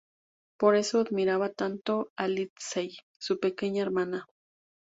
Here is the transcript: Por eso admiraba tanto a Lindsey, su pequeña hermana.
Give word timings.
Por 0.59 0.75
eso 0.75 0.99
admiraba 1.01 1.49
tanto 1.53 2.09
a 2.17 2.27
Lindsey, 2.27 2.97
su 3.19 3.37
pequeña 3.39 3.83
hermana. 3.83 4.25